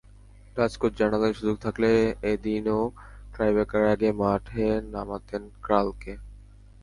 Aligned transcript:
Dutch 0.55 0.73
coach 0.81 0.93
জানালেন, 0.99 1.31
সুযোগ 1.39 1.57
থাকলে 1.65 1.89
এদিনও 2.31 2.79
টাইব্রেকারের 3.33 3.89
আগে 3.95 4.09
মাঠে 4.21 4.65
নামাতেন 4.93 5.43
ক্রালকে। 5.65 6.13